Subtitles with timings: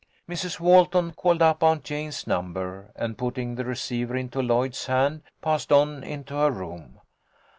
[0.27, 0.59] Mrs.
[0.59, 6.03] Walton called up Aunt Jane's number, and, putting the receiver into Lloyd's hand, passed on
[6.03, 6.99] into her room.